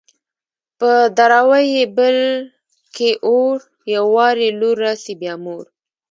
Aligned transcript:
په 0.79 0.91
دراوۍ 1.17 1.65
يې 1.75 1.85
بل 1.97 2.17
کي 2.95 3.11
اور_ 3.27 3.57
يو 3.93 4.05
وار 4.15 4.35
يې 4.43 4.49
لور 4.59 4.75
راسي 4.85 5.13
بيا 5.21 5.33
مور 5.43 5.63